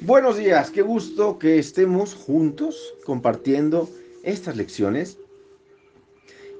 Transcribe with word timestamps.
Buenos 0.00 0.36
días, 0.36 0.70
qué 0.70 0.80
gusto 0.80 1.40
que 1.40 1.58
estemos 1.58 2.14
juntos 2.14 2.94
compartiendo 3.04 3.90
estas 4.22 4.56
lecciones 4.56 5.18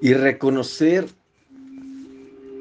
y 0.03 0.13
reconocer 0.13 1.07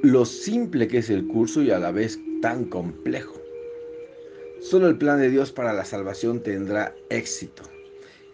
lo 0.03 0.23
simple 0.25 0.87
que 0.87 0.99
es 0.99 1.09
el 1.09 1.25
curso 1.25 1.63
y 1.63 1.71
a 1.71 1.79
la 1.79 1.91
vez 1.91 2.19
tan 2.43 2.65
complejo. 2.65 3.41
Solo 4.61 4.87
el 4.87 4.99
plan 4.99 5.19
de 5.19 5.31
Dios 5.31 5.51
para 5.51 5.73
la 5.73 5.83
salvación 5.83 6.43
tendrá 6.43 6.93
éxito. 7.09 7.63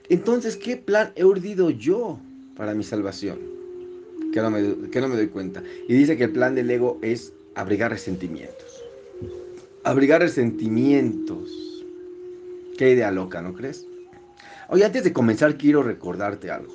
Entonces, 0.10 0.58
¿qué 0.58 0.76
plan 0.76 1.14
he 1.16 1.24
urdido 1.24 1.70
yo 1.70 2.20
para 2.58 2.74
mi 2.74 2.84
salvación? 2.84 3.40
Que 4.34 4.42
no 4.42 4.52
me, 4.52 4.90
que 4.90 5.00
no 5.00 5.08
me 5.08 5.16
doy 5.16 5.28
cuenta. 5.28 5.64
Y 5.88 5.94
dice 5.94 6.18
que 6.18 6.26
el 6.26 6.34
plan 6.34 6.56
del 6.56 6.70
ego 6.70 7.00
es 7.02 7.32
abrigar 7.56 7.92
resentimientos. 7.92 8.84
Abrigar 9.86 10.20
resentimientos 10.20 11.73
Qué 12.78 12.92
idea 12.92 13.12
loca, 13.12 13.42
¿no 13.42 13.54
crees? 13.54 13.86
Oye, 14.70 14.86
antes 14.86 15.04
de 15.04 15.14
comenzar 15.14 15.58
quiero 15.58 15.84
recordarte 15.84 16.50
algo. 16.50 16.74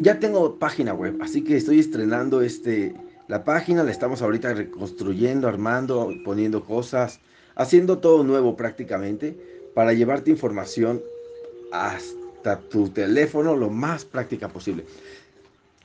Ya 0.00 0.20
tengo 0.20 0.58
página 0.58 0.94
web, 0.94 1.18
así 1.20 1.42
que 1.42 1.56
estoy 1.56 1.80
estrenando 1.80 2.42
este, 2.42 2.94
la 3.26 3.44
página, 3.44 3.82
la 3.82 3.90
estamos 3.90 4.22
ahorita 4.22 4.54
reconstruyendo, 4.54 5.48
armando, 5.48 6.12
poniendo 6.24 6.64
cosas, 6.64 7.20
haciendo 7.56 7.98
todo 7.98 8.22
nuevo 8.22 8.56
prácticamente 8.56 9.36
para 9.74 9.92
llevarte 9.92 10.30
información 10.30 11.02
hasta 11.72 12.60
tu 12.68 12.88
teléfono 12.90 13.56
lo 13.56 13.70
más 13.70 14.04
práctica 14.04 14.48
posible. 14.48 14.84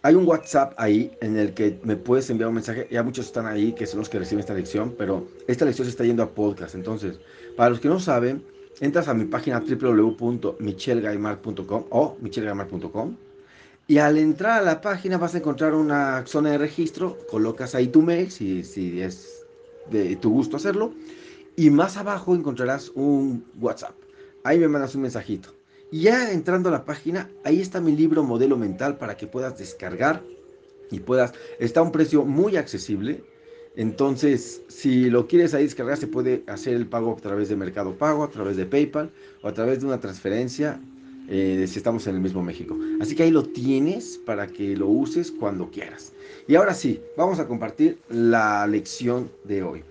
Hay 0.05 0.15
un 0.15 0.27
WhatsApp 0.27 0.73
ahí 0.75 1.15
en 1.21 1.37
el 1.37 1.53
que 1.53 1.79
me 1.83 1.95
puedes 1.95 2.29
enviar 2.29 2.49
un 2.49 2.55
mensaje. 2.55 2.89
Ya 2.91 3.03
muchos 3.03 3.27
están 3.27 3.45
ahí 3.45 3.71
que 3.71 3.87
son 3.87 3.99
los 3.99 4.09
que 4.09 4.19
reciben 4.19 4.41
esta 4.41 4.53
lección, 4.53 4.93
pero 4.97 5.25
esta 5.47 5.63
lección 5.63 5.85
se 5.85 5.91
está 5.91 6.03
yendo 6.03 6.23
a 6.23 6.29
podcast. 6.29 6.75
Entonces, 6.75 7.21
para 7.55 7.69
los 7.69 7.79
que 7.79 7.87
no 7.87 8.01
saben, 8.01 8.43
entras 8.81 9.07
a 9.07 9.13
mi 9.13 9.23
página 9.23 9.61
www.michelgaimar.com 9.61 11.85
o 11.89 12.17
michelgaimar.com 12.19 13.15
y 13.87 13.97
al 13.97 14.17
entrar 14.17 14.61
a 14.61 14.65
la 14.65 14.81
página 14.81 15.17
vas 15.17 15.35
a 15.35 15.37
encontrar 15.37 15.73
una 15.73 16.25
zona 16.25 16.51
de 16.51 16.57
registro. 16.57 17.17
Colocas 17.29 17.73
ahí 17.73 17.87
tu 17.87 18.01
mail 18.01 18.29
si, 18.29 18.59
es 19.01 19.45
de 19.89 20.17
tu 20.17 20.31
gusto 20.31 20.57
hacerlo. 20.57 20.91
Y 21.55 21.69
más 21.69 21.95
abajo 21.95 22.35
encontrarás 22.35 22.91
un 22.95 23.45
WhatsApp. 23.57 23.95
Ahí 24.43 24.59
me 24.59 24.67
mandas 24.67 24.95
un 24.95 25.03
mensajito. 25.03 25.55
Y 25.93 25.99
ya 25.99 26.31
entrando 26.31 26.69
a 26.69 26.71
la 26.71 26.85
página, 26.85 27.29
ahí 27.43 27.61
está 27.61 27.79
mi 27.79 27.95
libro 27.95 28.23
Modelo 28.23 28.57
Mental 28.57 28.97
para 28.97 29.15
que 29.15 29.27
puedas 29.27 29.59
descargar 29.59 30.23
y 30.89 30.99
puedas. 30.99 31.33
Está 31.59 31.81
a 31.81 31.83
un 31.83 31.91
precio 31.91 32.25
muy 32.25 32.57
accesible. 32.57 33.23
Entonces, 33.75 34.63
si 34.69 35.11
lo 35.11 35.27
quieres 35.27 35.53
ahí 35.53 35.65
descargar, 35.65 35.97
se 35.97 36.07
puede 36.07 36.43
hacer 36.47 36.73
el 36.73 36.87
pago 36.87 37.11
a 37.15 37.21
través 37.21 37.47
de 37.47 37.55
Mercado 37.57 37.95
Pago, 37.95 38.23
a 38.23 38.31
través 38.31 38.57
de 38.57 38.65
PayPal 38.65 39.11
o 39.43 39.47
a 39.47 39.53
través 39.53 39.81
de 39.81 39.85
una 39.85 39.99
transferencia 39.99 40.81
eh, 41.29 41.63
si 41.67 41.77
estamos 41.77 42.07
en 42.07 42.15
el 42.15 42.21
mismo 42.21 42.41
México. 42.41 42.75
Así 42.99 43.13
que 43.13 43.21
ahí 43.21 43.31
lo 43.31 43.43
tienes 43.43 44.19
para 44.25 44.47
que 44.47 44.75
lo 44.75 44.87
uses 44.87 45.29
cuando 45.29 45.69
quieras. 45.69 46.11
Y 46.47 46.55
ahora 46.55 46.73
sí, 46.73 47.01
vamos 47.15 47.37
a 47.37 47.47
compartir 47.47 47.99
la 48.09 48.65
lección 48.65 49.29
de 49.43 49.61
hoy. 49.61 49.83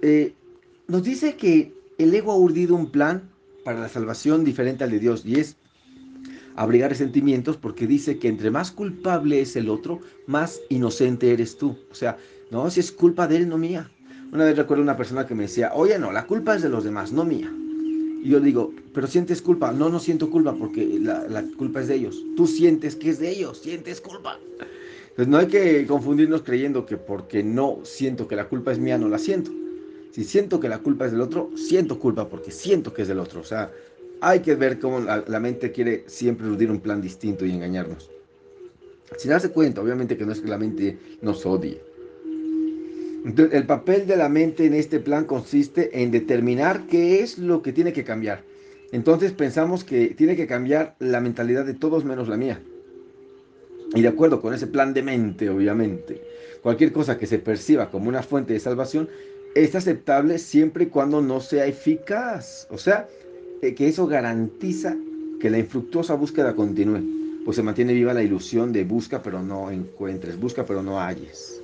Eh, 0.00 0.32
nos 0.88 1.02
dice 1.02 1.36
que 1.36 1.74
el 1.98 2.14
ego 2.14 2.32
ha 2.32 2.36
urdido 2.36 2.74
un 2.76 2.90
plan 2.90 3.28
para 3.64 3.80
la 3.80 3.88
salvación 3.88 4.44
diferente 4.44 4.84
al 4.84 4.90
de 4.90 4.98
Dios 4.98 5.24
y 5.24 5.40
es 5.40 5.56
abrigar 6.56 6.94
sentimientos 6.94 7.56
porque 7.56 7.86
dice 7.86 8.18
que 8.18 8.28
entre 8.28 8.50
más 8.50 8.70
culpable 8.70 9.40
es 9.40 9.56
el 9.56 9.68
otro, 9.68 10.00
más 10.26 10.60
inocente 10.68 11.32
eres 11.32 11.56
tú. 11.56 11.78
O 11.90 11.94
sea, 11.94 12.18
no, 12.50 12.68
si 12.70 12.80
es 12.80 12.92
culpa 12.92 13.26
de 13.26 13.36
él, 13.36 13.48
no 13.48 13.58
mía. 13.58 13.90
Una 14.32 14.44
vez 14.44 14.56
recuerdo 14.56 14.82
una 14.82 14.96
persona 14.96 15.26
que 15.26 15.34
me 15.34 15.44
decía, 15.44 15.72
oye, 15.74 15.98
no, 15.98 16.12
la 16.12 16.26
culpa 16.26 16.54
es 16.54 16.62
de 16.62 16.68
los 16.68 16.84
demás, 16.84 17.12
no 17.12 17.24
mía. 17.24 17.52
Y 18.22 18.28
yo 18.28 18.40
digo, 18.40 18.72
pero 18.92 19.06
sientes 19.06 19.40
culpa. 19.40 19.72
No, 19.72 19.88
no 19.88 19.98
siento 19.98 20.30
culpa 20.30 20.54
porque 20.54 20.98
la, 21.00 21.26
la 21.28 21.42
culpa 21.56 21.80
es 21.80 21.88
de 21.88 21.94
ellos. 21.94 22.22
Tú 22.36 22.46
sientes 22.46 22.94
que 22.94 23.10
es 23.10 23.18
de 23.18 23.30
ellos, 23.30 23.58
sientes 23.58 24.00
culpa. 24.00 24.38
Entonces 25.10 25.28
no 25.28 25.38
hay 25.38 25.46
que 25.48 25.86
confundirnos 25.86 26.42
creyendo 26.42 26.86
que 26.86 26.96
porque 26.96 27.42
no 27.42 27.78
siento 27.82 28.28
que 28.28 28.36
la 28.36 28.48
culpa 28.48 28.72
es 28.72 28.78
mía, 28.78 28.98
no 28.98 29.08
la 29.08 29.18
siento. 29.18 29.50
Si 30.12 30.24
siento 30.24 30.58
que 30.58 30.68
la 30.68 30.78
culpa 30.78 31.06
es 31.06 31.12
del 31.12 31.20
otro, 31.20 31.50
siento 31.56 31.98
culpa 31.98 32.28
porque 32.28 32.50
siento 32.50 32.92
que 32.92 33.02
es 33.02 33.08
del 33.08 33.20
otro. 33.20 33.40
O 33.40 33.44
sea, 33.44 33.70
hay 34.20 34.40
que 34.40 34.54
ver 34.54 34.78
cómo 34.78 35.00
la, 35.00 35.40
mente 35.40 35.72
quiere 35.72 36.04
siempre 36.06 36.46
eludir 36.46 36.70
un 36.70 36.80
plan 36.80 37.00
distinto 37.00 37.46
y 37.46 37.52
engañarnos. 37.52 38.10
Sin 39.16 39.30
darse 39.30 39.50
cuenta, 39.50 39.80
obviamente 39.80 40.16
que 40.16 40.26
no 40.26 40.32
es 40.32 40.40
que 40.40 40.48
la 40.48 40.58
mente 40.58 40.98
nos 41.22 41.44
odie. 41.46 41.80
Entonces, 43.24 43.54
el 43.54 43.66
papel 43.66 44.06
de 44.06 44.16
la 44.16 44.28
mente 44.28 44.66
en 44.66 44.74
este 44.74 44.98
plan 44.98 45.24
consiste 45.24 46.02
en 46.02 46.10
determinar 46.10 46.86
qué 46.86 47.20
es 47.20 47.38
lo 47.38 47.62
que 47.62 47.72
tiene 47.72 47.92
que 47.92 48.04
cambiar. 48.04 48.42
Entonces 48.92 49.32
pensamos 49.32 49.84
que 49.84 50.08
tiene 50.08 50.36
que 50.36 50.46
cambiar 50.46 50.96
la 50.98 51.20
mentalidad 51.20 51.64
de 51.64 51.74
todos 51.74 52.04
menos 52.04 52.28
la 52.28 52.36
mía. 52.36 52.60
Y 53.94 54.02
de 54.02 54.08
acuerdo 54.08 54.40
con 54.40 54.54
ese 54.54 54.66
plan 54.66 54.94
de 54.94 55.02
mente, 55.02 55.50
obviamente, 55.50 56.22
cualquier 56.62 56.92
cosa 56.92 57.18
que 57.18 57.26
se 57.26 57.38
perciba 57.38 57.90
como 57.90 58.08
una 58.08 58.22
fuente 58.22 58.52
de 58.52 58.60
salvación 58.60 59.08
es 59.54 59.74
aceptable 59.74 60.38
siempre 60.38 60.84
y 60.84 60.86
cuando 60.88 61.20
no 61.20 61.40
sea 61.40 61.66
eficaz. 61.66 62.66
O 62.70 62.78
sea, 62.78 63.08
eh, 63.62 63.74
que 63.74 63.88
eso 63.88 64.06
garantiza 64.06 64.96
que 65.40 65.50
la 65.50 65.58
infructuosa 65.58 66.14
búsqueda 66.14 66.54
continúe, 66.54 67.00
pues 67.44 67.56
se 67.56 67.62
mantiene 67.62 67.92
viva 67.92 68.14
la 68.14 68.22
ilusión 68.22 68.72
de 68.72 68.84
busca 68.84 69.22
pero 69.22 69.42
no 69.42 69.70
encuentres, 69.70 70.38
busca 70.38 70.64
pero 70.66 70.82
no 70.82 71.00
halles. 71.00 71.60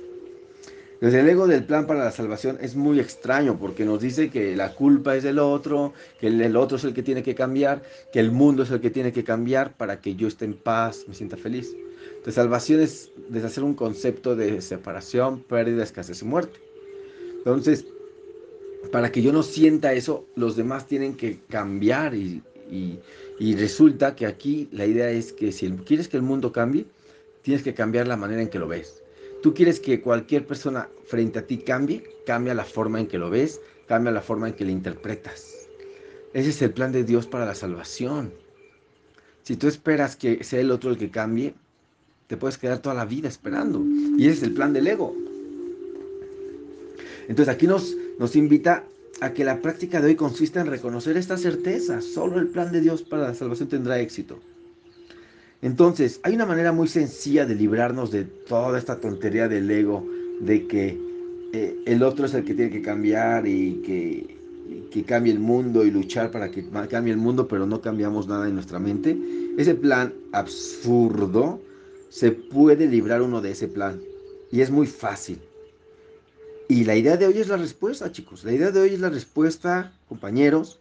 Desde 0.99 1.19
el 1.19 1.29
ego 1.29 1.45
del 1.45 1.63
plan 1.63 1.85
para 1.85 2.03
la 2.03 2.11
salvación 2.11 2.57
es 2.59 2.75
muy 2.75 2.99
extraño 2.99 3.59
porque 3.59 3.85
nos 3.85 4.01
dice 4.01 4.29
que 4.31 4.55
la 4.55 4.73
culpa 4.73 5.15
es 5.15 5.21
del 5.21 5.37
otro, 5.37 5.93
que 6.19 6.25
el 6.27 6.55
otro 6.55 6.77
es 6.77 6.83
el 6.85 6.95
que 6.95 7.03
tiene 7.03 7.21
que 7.21 7.35
cambiar, 7.35 7.83
que 8.11 8.19
el 8.19 8.31
mundo 8.31 8.63
es 8.63 8.71
el 8.71 8.81
que 8.81 8.89
tiene 8.89 9.13
que 9.13 9.23
cambiar 9.23 9.77
para 9.77 10.01
que 10.01 10.15
yo 10.15 10.27
esté 10.27 10.45
en 10.45 10.55
paz, 10.55 11.05
me 11.07 11.13
sienta 11.13 11.37
feliz. 11.37 11.75
Entonces, 12.09 12.33
salvación 12.33 12.81
es 12.81 13.11
deshacer 13.29 13.63
un 13.63 13.75
concepto 13.75 14.35
de 14.35 14.59
separación, 14.59 15.43
pérdida, 15.43 15.83
escasez 15.83 16.23
y 16.23 16.25
muerte. 16.25 16.66
Entonces, 17.47 17.85
para 18.91 19.09
que 19.09 19.21
yo 19.21 19.31
no 19.31 19.41
sienta 19.41 19.93
eso, 19.93 20.25
los 20.35 20.57
demás 20.57 20.85
tienen 20.85 21.15
que 21.15 21.39
cambiar 21.47 22.13
y, 22.13 22.43
resulta 23.55 24.17
que 24.17 24.25
aquí 24.25 24.67
la 24.73 24.85
idea 24.85 25.09
es 25.09 25.31
que 25.31 25.53
si 25.53 25.71
quieres 25.71 26.09
que 26.09 26.17
el 26.17 26.23
mundo 26.23 26.51
cambie, 26.51 26.85
tienes 27.43 27.63
que 27.63 27.73
cambiar 27.73 28.05
la 28.05 28.17
manera 28.17 28.41
en 28.41 28.49
que 28.49 28.59
lo 28.59 28.67
ves. 28.67 29.01
Tú 29.41 29.53
quieres 29.53 29.79
que 29.79 30.01
cualquier 30.01 30.45
persona 30.45 30.89
frente 31.05 31.39
a 31.39 31.47
ti 31.47 31.59
cambie, 31.59 32.03
cambia 32.25 32.53
la 32.53 32.65
forma 32.65 32.99
en 32.99 33.07
que 33.07 33.17
lo 33.17 33.29
ves, 33.29 33.61
cambia 33.87 34.11
la 34.11 34.21
forma 34.21 34.49
en 34.49 34.53
que 34.53 34.65
le 34.65 34.73
interpretas. 34.73 35.69
Ese 36.33 36.49
es 36.49 36.61
el 36.61 36.71
plan 36.71 36.91
de 36.91 37.05
Dios 37.05 37.27
para 37.27 37.45
la 37.45 37.55
salvación. 37.55 38.33
Si 39.43 39.55
tú 39.55 39.69
esperas 39.69 40.17
que 40.17 40.43
sea 40.43 40.59
el 40.59 40.69
otro 40.69 40.89
el 40.89 40.97
que 40.97 41.09
cambie, 41.09 41.53
te 42.27 42.35
puedes 42.35 42.57
quedar 42.57 42.79
toda 42.79 42.95
la 42.95 43.05
vida 43.05 43.29
esperando. 43.29 43.81
Y 44.17 44.25
ese 44.25 44.39
es 44.39 44.43
el 44.43 44.53
plan 44.53 44.73
del 44.73 44.87
ego. 44.87 45.15
Entonces 47.27 47.53
aquí 47.53 47.67
nos, 47.67 47.95
nos 48.19 48.35
invita 48.35 48.83
a 49.21 49.33
que 49.33 49.43
la 49.43 49.61
práctica 49.61 49.99
de 49.99 50.07
hoy 50.07 50.15
consista 50.15 50.61
en 50.61 50.67
reconocer 50.67 51.17
esta 51.17 51.37
certeza. 51.37 52.01
Solo 52.01 52.39
el 52.39 52.47
plan 52.47 52.71
de 52.71 52.81
Dios 52.81 53.03
para 53.03 53.23
la 53.23 53.33
salvación 53.33 53.69
tendrá 53.69 53.99
éxito. 53.99 54.39
Entonces, 55.61 56.19
hay 56.23 56.35
una 56.35 56.45
manera 56.45 56.71
muy 56.71 56.87
sencilla 56.87 57.45
de 57.45 57.55
librarnos 57.55 58.11
de 58.11 58.25
toda 58.25 58.77
esta 58.77 58.99
tontería 58.99 59.47
del 59.47 59.69
ego, 59.71 60.05
de 60.39 60.67
que 60.67 60.97
eh, 61.53 61.75
el 61.85 62.03
otro 62.03 62.27
es 62.27 62.33
el 62.35 62.43
que 62.43 62.53
tiene 62.53 62.71
que 62.71 62.83
cambiar 62.83 63.47
y 63.47 63.81
que, 63.83 64.37
que 64.91 65.03
cambie 65.03 65.33
el 65.33 65.39
mundo 65.39 65.83
y 65.83 65.89
luchar 65.89 66.29
para 66.29 66.51
que 66.51 66.63
cambie 66.89 67.11
el 67.11 67.19
mundo, 67.19 67.47
pero 67.47 67.65
no 67.65 67.81
cambiamos 67.81 68.27
nada 68.27 68.47
en 68.47 68.53
nuestra 68.53 68.77
mente. 68.77 69.17
Ese 69.57 69.73
plan 69.73 70.13
absurdo, 70.31 71.59
se 72.09 72.31
puede 72.31 72.87
librar 72.87 73.23
uno 73.23 73.41
de 73.41 73.51
ese 73.51 73.67
plan. 73.67 73.99
Y 74.51 74.61
es 74.61 74.69
muy 74.69 74.85
fácil. 74.85 75.39
Y 76.69 76.83
la 76.83 76.95
idea 76.95 77.15
de 77.15 77.27
hoy 77.27 77.37
es 77.37 77.47
la 77.47 77.57
respuesta, 77.57 78.11
chicos. 78.11 78.43
La 78.43 78.51
idea 78.51 78.71
de 78.71 78.81
hoy 78.81 78.89
es 78.93 78.99
la 78.99 79.09
respuesta, 79.09 79.93
compañeros. 80.09 80.79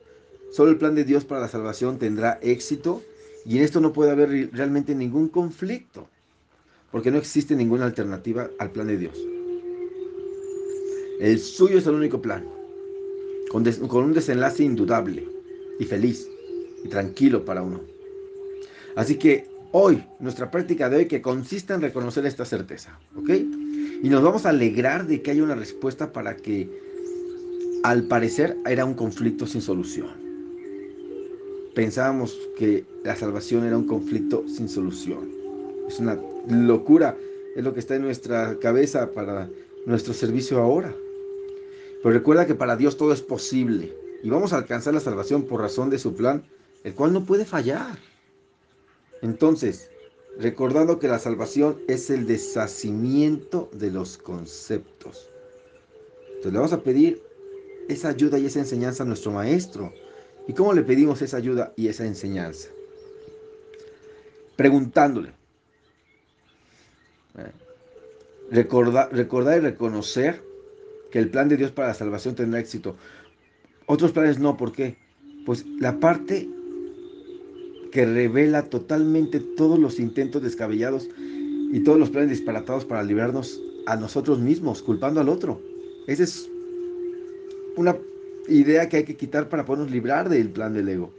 Solo 0.50 0.70
el 0.70 0.78
plan 0.78 0.94
de 0.94 1.04
Dios 1.04 1.24
para 1.24 1.40
la 1.40 1.48
salvación 1.48 1.98
tendrá 1.98 2.38
éxito 2.42 3.02
y 3.44 3.58
en 3.58 3.64
esto 3.64 3.80
no 3.80 3.92
puede 3.92 4.10
haber 4.10 4.50
realmente 4.52 4.94
ningún 4.94 5.28
conflicto, 5.28 6.08
porque 6.90 7.12
no 7.12 7.18
existe 7.18 7.54
ninguna 7.54 7.84
alternativa 7.84 8.50
al 8.58 8.72
plan 8.72 8.88
de 8.88 8.96
Dios. 8.96 9.16
El 11.20 11.38
suyo 11.38 11.78
es 11.78 11.86
el 11.86 11.94
único 11.94 12.20
plan, 12.20 12.44
con, 13.50 13.64
un 14.04 14.12
desenlace 14.12 14.64
indudable 14.64 15.28
y 15.78 15.84
feliz 15.84 16.28
y 16.84 16.88
tranquilo 16.88 17.44
para 17.44 17.62
uno. 17.62 17.80
Así 18.96 19.16
que 19.16 19.46
hoy, 19.70 20.04
nuestra 20.18 20.50
práctica 20.50 20.90
de 20.90 20.96
hoy 20.96 21.06
que 21.06 21.22
consiste 21.22 21.72
en 21.72 21.82
reconocer 21.82 22.26
esta 22.26 22.44
certeza, 22.44 22.98
¿ok? 23.14 23.30
Y 24.02 24.08
nos 24.08 24.22
vamos 24.22 24.46
a 24.46 24.50
alegrar 24.50 25.06
de 25.06 25.22
que 25.22 25.30
haya 25.30 25.42
una 25.42 25.54
respuesta 25.54 26.12
para 26.12 26.36
que 26.36 26.68
al 27.82 28.04
parecer 28.04 28.56
era 28.66 28.84
un 28.84 28.94
conflicto 28.94 29.46
sin 29.46 29.62
solución. 29.62 30.10
Pensábamos 31.74 32.36
que 32.56 32.84
la 33.04 33.16
salvación 33.16 33.64
era 33.64 33.76
un 33.76 33.86
conflicto 33.86 34.44
sin 34.48 34.68
solución. 34.68 35.30
Es 35.88 35.98
una 36.00 36.18
locura, 36.48 37.16
es 37.54 37.64
lo 37.64 37.74
que 37.74 37.80
está 37.80 37.96
en 37.96 38.02
nuestra 38.02 38.58
cabeza 38.58 39.12
para 39.12 39.48
nuestro 39.86 40.14
servicio 40.14 40.58
ahora. 40.58 40.94
Pero 42.02 42.14
recuerda 42.14 42.46
que 42.46 42.54
para 42.54 42.76
Dios 42.76 42.96
todo 42.96 43.12
es 43.12 43.22
posible. 43.22 43.94
y 44.22 44.30
vamos 44.30 44.52
a 44.52 44.56
alcanzar 44.56 44.94
la 44.94 45.00
salvación 45.00 45.44
por 45.44 45.60
razón 45.60 45.90
de 45.90 45.98
su 45.98 46.14
plan, 46.14 46.42
el 46.84 46.94
cual 46.94 47.12
no 47.12 47.24
puede 47.24 47.44
fallar. 47.44 47.98
Entonces, 49.22 49.90
recordando 50.38 50.98
que 50.98 51.08
la 51.08 51.18
salvación 51.18 51.80
es 51.88 52.10
el 52.10 52.26
deshacimiento 52.26 53.70
de 53.72 53.90
los 53.90 54.18
conceptos. 54.18 55.30
Entonces 56.26 56.52
le 56.52 56.58
vamos 56.58 56.72
a 56.72 56.82
pedir 56.82 57.22
esa 57.88 58.08
ayuda 58.08 58.38
y 58.38 58.46
esa 58.46 58.60
enseñanza 58.60 59.02
a 59.02 59.06
nuestro 59.06 59.32
maestro. 59.32 59.92
¿Y 60.46 60.52
cómo 60.52 60.72
le 60.72 60.82
pedimos 60.82 61.22
esa 61.22 61.38
ayuda 61.38 61.72
y 61.76 61.88
esa 61.88 62.06
enseñanza? 62.06 62.68
Preguntándole. 64.56 65.30
Eh, 67.38 67.52
recordar, 68.50 69.12
recordar 69.12 69.58
y 69.58 69.60
reconocer 69.60 70.42
que 71.10 71.18
el 71.18 71.30
plan 71.30 71.48
de 71.48 71.56
Dios 71.56 71.72
para 71.72 71.88
la 71.88 71.94
salvación 71.94 72.34
tendrá 72.34 72.60
éxito. 72.60 72.96
Otros 73.86 74.12
planes 74.12 74.38
no, 74.38 74.56
¿por 74.56 74.72
qué? 74.72 74.96
Pues 75.44 75.64
la 75.80 75.98
parte 75.98 76.48
que 77.90 78.06
revela 78.06 78.68
totalmente 78.70 79.40
todos 79.40 79.78
los 79.78 79.98
intentos 79.98 80.42
descabellados 80.42 81.08
y 81.72 81.80
todos 81.80 81.98
los 81.98 82.10
planes 82.10 82.30
disparatados 82.30 82.84
para 82.84 83.02
librarnos 83.02 83.60
a 83.86 83.96
nosotros 83.96 84.38
mismos, 84.38 84.82
culpando 84.82 85.20
al 85.20 85.28
otro. 85.28 85.60
Esa 86.06 86.24
es 86.24 86.48
una 87.76 87.96
idea 88.48 88.88
que 88.88 88.98
hay 88.98 89.04
que 89.04 89.16
quitar 89.16 89.48
para 89.48 89.64
podernos 89.64 89.90
librar 89.90 90.28
del 90.28 90.50
plan 90.50 90.72
del 90.74 90.88
ego. 90.88 91.12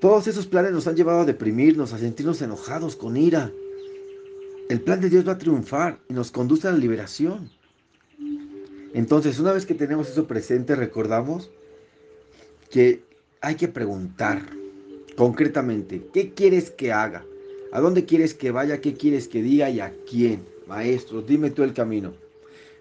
Todos 0.00 0.26
esos 0.26 0.46
planes 0.46 0.72
nos 0.72 0.86
han 0.86 0.96
llevado 0.96 1.20
a 1.20 1.24
deprimirnos, 1.24 1.92
a 1.92 1.98
sentirnos 1.98 2.42
enojados, 2.42 2.96
con 2.96 3.16
ira. 3.16 3.52
El 4.68 4.80
plan 4.80 5.00
de 5.00 5.08
Dios 5.08 5.26
va 5.26 5.32
a 5.32 5.38
triunfar 5.38 6.00
y 6.08 6.14
nos 6.14 6.32
conduce 6.32 6.66
a 6.66 6.72
la 6.72 6.78
liberación. 6.78 7.50
Entonces, 8.94 9.38
una 9.38 9.52
vez 9.52 9.64
que 9.64 9.74
tenemos 9.74 10.10
eso 10.10 10.26
presente, 10.26 10.74
recordamos 10.74 11.50
que 12.70 13.04
hay 13.42 13.56
que 13.56 13.68
preguntar 13.68 14.40
concretamente, 15.16 16.06
¿qué 16.12 16.32
quieres 16.32 16.70
que 16.70 16.92
haga? 16.92 17.24
¿A 17.72 17.80
dónde 17.80 18.04
quieres 18.04 18.34
que 18.34 18.50
vaya? 18.50 18.80
¿Qué 18.80 18.94
quieres 18.94 19.28
que 19.28 19.42
diga? 19.42 19.68
¿Y 19.68 19.80
a 19.80 19.92
quién? 20.08 20.44
Maestro, 20.66 21.20
dime 21.22 21.50
tú 21.50 21.64
el 21.64 21.74
camino. 21.74 22.14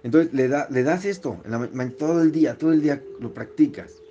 Entonces 0.04 0.34
le, 0.34 0.48
da, 0.48 0.68
le 0.70 0.84
das 0.84 1.06
esto 1.06 1.42
todo 1.98 2.22
el 2.22 2.32
día, 2.32 2.58
todo 2.58 2.72
el 2.72 2.82
día 2.82 3.02
lo 3.20 3.34
practicas. 3.34 4.02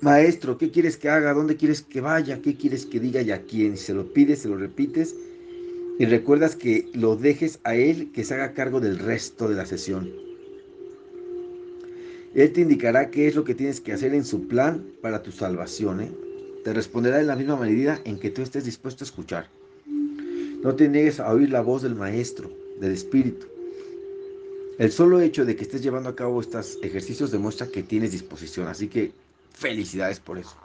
Maestro, 0.00 0.58
¿qué 0.58 0.70
quieres 0.70 0.96
que 0.96 1.08
haga? 1.08 1.32
¿Dónde 1.32 1.56
quieres 1.56 1.82
que 1.82 2.00
vaya? 2.00 2.40
¿Qué 2.40 2.56
quieres 2.56 2.86
que 2.86 3.00
diga 3.00 3.22
y 3.22 3.30
a 3.30 3.42
quién? 3.42 3.76
Se 3.76 3.94
lo 3.94 4.12
pides, 4.12 4.40
se 4.40 4.48
lo 4.48 4.56
repites 4.56 5.14
y 5.98 6.06
recuerdas 6.06 6.54
que 6.54 6.88
lo 6.94 7.16
dejes 7.16 7.58
a 7.64 7.74
él 7.74 8.12
que 8.12 8.24
se 8.24 8.34
haga 8.34 8.54
cargo 8.54 8.80
del 8.80 8.98
resto 8.98 9.48
de 9.48 9.56
la 9.56 9.66
sesión. 9.66 10.27
Él 12.34 12.52
te 12.52 12.60
indicará 12.60 13.10
qué 13.10 13.26
es 13.26 13.34
lo 13.34 13.44
que 13.44 13.54
tienes 13.54 13.80
que 13.80 13.92
hacer 13.92 14.14
en 14.14 14.24
su 14.24 14.46
plan 14.46 14.84
para 15.00 15.22
tu 15.22 15.32
salvación. 15.32 16.00
¿eh? 16.00 16.12
Te 16.64 16.72
responderá 16.72 17.20
en 17.20 17.26
la 17.26 17.36
misma 17.36 17.56
medida 17.56 18.00
en 18.04 18.18
que 18.18 18.30
tú 18.30 18.42
estés 18.42 18.64
dispuesto 18.64 19.04
a 19.04 19.06
escuchar. 19.06 19.48
No 20.62 20.74
te 20.74 20.88
niegues 20.88 21.20
a 21.20 21.32
oír 21.32 21.50
la 21.50 21.60
voz 21.60 21.82
del 21.82 21.94
Maestro, 21.94 22.50
del 22.80 22.92
Espíritu. 22.92 23.46
El 24.78 24.92
solo 24.92 25.20
hecho 25.20 25.44
de 25.44 25.56
que 25.56 25.62
estés 25.62 25.82
llevando 25.82 26.08
a 26.08 26.16
cabo 26.16 26.40
estos 26.40 26.78
ejercicios 26.82 27.30
demuestra 27.30 27.66
que 27.66 27.82
tienes 27.82 28.12
disposición, 28.12 28.68
así 28.68 28.88
que 28.88 29.12
felicidades 29.52 30.20
por 30.20 30.38
eso. 30.38 30.56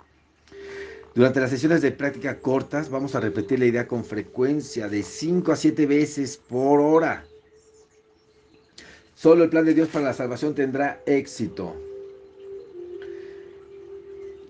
Durante 1.16 1.40
las 1.40 1.52
sesiones 1.52 1.82
de 1.82 1.92
práctica 1.92 2.40
cortas 2.40 2.90
vamos 2.90 3.14
a 3.14 3.20
repetir 3.20 3.60
la 3.60 3.66
idea 3.66 3.88
con 3.88 4.04
frecuencia 4.04 4.90
de 4.90 5.04
5 5.04 5.52
a 5.52 5.56
7 5.56 5.86
veces 5.86 6.38
por 6.38 6.80
hora. 6.80 7.24
Solo 9.24 9.46
el 9.46 9.50
plan 9.50 9.64
de 9.64 9.74
Dios 9.74 9.88
para 9.88 10.04
la 10.04 10.14
salvación 10.14 10.54
tendrá 10.54 11.02
éxito. 11.06 11.74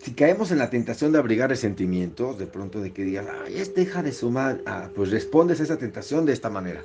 Si 0.01 0.15
caemos 0.15 0.49
en 0.49 0.57
la 0.57 0.71
tentación 0.71 1.11
de 1.11 1.19
abrigar 1.19 1.51
resentimientos, 1.51 2.39
de 2.39 2.47
pronto 2.47 2.81
de 2.81 2.91
que 2.91 3.03
digas, 3.03 3.27
ay, 3.45 3.59
es 3.59 3.75
deja 3.75 4.01
de 4.01 4.11
sumar, 4.11 4.61
ah, 4.65 4.89
pues 4.95 5.11
respondes 5.11 5.59
a 5.59 5.63
esa 5.65 5.77
tentación 5.77 6.25
de 6.25 6.33
esta 6.33 6.49
manera. 6.49 6.83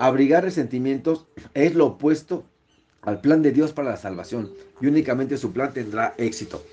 Abrigar 0.00 0.42
resentimientos 0.44 1.26
es 1.52 1.74
lo 1.74 1.84
opuesto 1.84 2.44
al 3.02 3.20
plan 3.20 3.42
de 3.42 3.52
Dios 3.52 3.74
para 3.74 3.90
la 3.90 3.98
salvación 3.98 4.52
y 4.80 4.86
únicamente 4.86 5.36
su 5.36 5.52
plan 5.52 5.74
tendrá 5.74 6.14
éxito. 6.16 6.64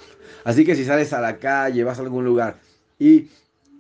Así 0.46 0.64
que 0.64 0.78
si 0.78 0.86
sales 0.86 1.12
a 1.12 1.20
la 1.20 1.38
calle, 1.38 1.84
vas 1.84 2.00
a 2.00 2.02
algún 2.02 2.24
lugar 2.24 2.62
y 2.98 3.28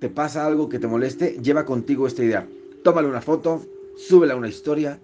te 0.01 0.09
pasa 0.09 0.45
algo 0.45 0.67
que 0.67 0.79
te 0.79 0.87
moleste, 0.87 1.39
lleva 1.41 1.63
contigo 1.63 2.05
esta 2.05 2.21
idea. 2.21 2.45
Tómale 2.83 3.07
una 3.07 3.21
foto, 3.21 3.65
súbela 3.95 4.33
a 4.33 4.35
una 4.35 4.49
historia, 4.49 4.99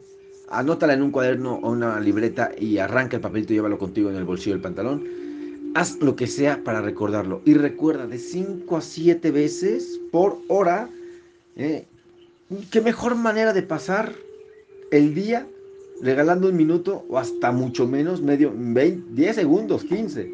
anótala 0.51 0.93
en 0.93 1.01
un 1.01 1.11
cuaderno 1.11 1.59
o 1.61 1.71
una 1.71 1.99
libreta 1.99 2.51
y 2.57 2.77
arranca 2.77 3.17
el 3.17 3.21
papelito 3.21 3.53
y 3.53 3.57
llévalo 3.57 3.77
contigo 3.77 4.09
en 4.09 4.15
el 4.15 4.25
bolsillo 4.25 4.53
del 4.53 4.61
pantalón. 4.61 5.03
Haz 5.75 5.99
lo 6.01 6.15
que 6.15 6.27
sea 6.27 6.63
para 6.63 6.81
recordarlo. 6.81 7.41
Y 7.45 7.53
recuerda 7.53 8.07
de 8.07 8.17
5 8.17 8.77
a 8.77 8.81
7 8.81 9.31
veces 9.31 9.99
por 10.11 10.37
hora. 10.47 10.89
¿eh? 11.55 11.85
¿Qué 12.71 12.81
mejor 12.81 13.15
manera 13.15 13.53
de 13.53 13.61
pasar 13.61 14.13
el 14.91 15.13
día 15.13 15.45
regalando 16.01 16.49
un 16.49 16.57
minuto 16.57 17.05
o 17.09 17.17
hasta 17.17 17.51
mucho 17.51 17.87
menos, 17.87 18.21
medio, 18.21 18.53
20, 18.55 19.13
10 19.13 19.35
segundos, 19.35 19.83
15, 19.83 20.31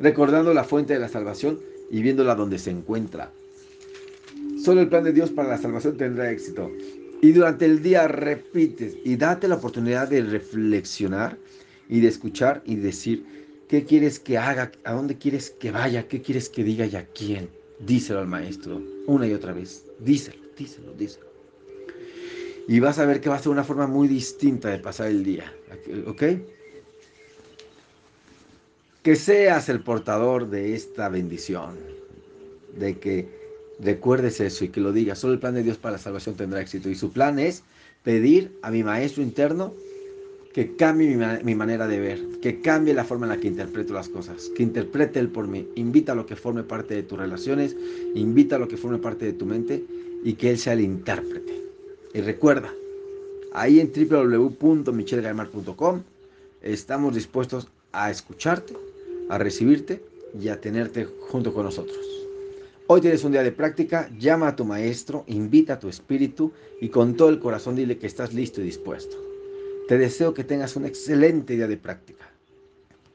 recordando 0.00 0.52
la 0.54 0.64
fuente 0.64 0.92
de 0.92 1.00
la 1.00 1.08
salvación 1.08 1.58
y 1.90 2.02
viéndola 2.02 2.34
donde 2.34 2.58
se 2.58 2.70
encuentra. 2.70 3.30
Solo 4.62 4.80
el 4.80 4.88
plan 4.88 5.04
de 5.04 5.12
Dios 5.12 5.30
para 5.30 5.48
la 5.48 5.58
salvación 5.58 5.96
tendrá 5.96 6.30
éxito. 6.30 6.70
Y 7.22 7.32
durante 7.32 7.64
el 7.64 7.82
día 7.82 8.08
repites 8.08 8.96
y 9.04 9.16
date 9.16 9.48
la 9.48 9.56
oportunidad 9.56 10.08
de 10.08 10.22
reflexionar 10.22 11.38
y 11.88 12.00
de 12.00 12.08
escuchar 12.08 12.62
y 12.64 12.76
decir 12.76 13.24
qué 13.68 13.84
quieres 13.84 14.20
que 14.20 14.38
haga, 14.38 14.70
a 14.84 14.92
dónde 14.92 15.16
quieres 15.16 15.50
que 15.50 15.70
vaya, 15.70 16.06
qué 16.06 16.22
quieres 16.22 16.48
que 16.48 16.64
diga 16.64 16.86
y 16.86 16.96
a 16.96 17.06
quién. 17.06 17.48
Díselo 17.80 18.20
al 18.20 18.26
maestro 18.26 18.82
una 19.06 19.26
y 19.26 19.32
otra 19.32 19.52
vez. 19.52 19.84
Díselo, 20.00 20.42
díselo, 20.56 20.92
díselo 20.94 21.26
y 22.68 22.80
vas 22.80 22.98
a 22.98 23.06
ver 23.06 23.20
que 23.20 23.28
va 23.28 23.36
a 23.36 23.38
ser 23.38 23.52
una 23.52 23.64
forma 23.64 23.86
muy 23.86 24.08
distinta 24.08 24.70
de 24.70 24.78
pasar 24.78 25.08
el 25.08 25.22
día. 25.22 25.52
¿Ok? 26.06 26.22
Que 29.02 29.14
seas 29.14 29.68
el 29.68 29.80
portador 29.80 30.50
de 30.50 30.74
esta 30.74 31.08
bendición, 31.08 31.76
de 32.76 32.98
que 32.98 33.45
recuerdes 33.80 34.40
eso 34.40 34.64
y 34.64 34.68
que 34.68 34.80
lo 34.80 34.92
digas. 34.92 35.18
Solo 35.18 35.34
el 35.34 35.38
plan 35.38 35.54
de 35.54 35.62
Dios 35.62 35.78
para 35.78 35.92
la 35.92 35.98
salvación 35.98 36.36
tendrá 36.36 36.60
éxito. 36.60 36.88
Y 36.88 36.94
su 36.94 37.10
plan 37.10 37.38
es 37.38 37.62
pedir 38.02 38.56
a 38.62 38.70
mi 38.70 38.82
maestro 38.82 39.22
interno 39.22 39.74
que 40.56 40.74
cambie 40.74 41.14
mi, 41.14 41.22
mi, 41.44 41.54
manera 41.54 41.86
de 41.86 42.00
ver, 42.00 42.18
que 42.40 42.62
cambie 42.62 42.94
la 42.94 43.04
forma 43.04 43.26
en 43.26 43.30
la 43.30 43.36
que 43.36 43.46
interpreto 43.46 43.92
las 43.92 44.08
cosas, 44.08 44.50
que 44.56 44.62
interprete 44.62 45.20
Él 45.20 45.28
por 45.28 45.48
mí, 45.48 45.68
invita 45.74 46.12
a 46.12 46.14
lo 46.14 46.24
que 46.24 46.34
forme 46.34 46.62
parte 46.62 46.94
de 46.94 47.02
tus 47.02 47.18
relaciones, 47.18 47.76
invita 48.14 48.56
a 48.56 48.58
lo 48.58 48.66
que 48.66 48.78
forme 48.78 48.96
parte 48.96 49.26
de 49.26 49.34
tu 49.34 49.44
mente 49.44 49.84
y 50.24 50.32
que 50.32 50.48
Él 50.48 50.56
sea 50.56 50.72
el 50.72 50.80
intérprete. 50.80 51.62
Y 52.14 52.22
recuerda, 52.22 52.72
ahí 53.52 53.80
en 53.80 53.92
www.michelgaimar.com 53.92 56.02
estamos 56.62 57.14
dispuestos 57.14 57.68
a 57.92 58.10
escucharte, 58.10 58.72
a 59.28 59.36
recibirte 59.36 60.02
y 60.40 60.48
a 60.48 60.58
tenerte 60.58 61.06
junto 61.28 61.52
con 61.52 61.64
nosotros. 61.64 62.25
Hoy 62.88 63.00
tienes 63.00 63.24
un 63.24 63.32
día 63.32 63.42
de 63.42 63.50
práctica, 63.50 64.08
llama 64.16 64.46
a 64.46 64.54
tu 64.54 64.64
maestro, 64.64 65.24
invita 65.26 65.72
a 65.72 65.78
tu 65.80 65.88
espíritu 65.88 66.52
y 66.80 66.88
con 66.88 67.16
todo 67.16 67.30
el 67.30 67.40
corazón 67.40 67.74
dile 67.74 67.98
que 67.98 68.06
estás 68.06 68.32
listo 68.32 68.60
y 68.60 68.64
dispuesto. 68.64 69.16
Te 69.88 69.98
deseo 69.98 70.32
que 70.34 70.44
tengas 70.44 70.76
un 70.76 70.86
excelente 70.86 71.56
día 71.56 71.66
de 71.66 71.78
práctica. 71.78 72.30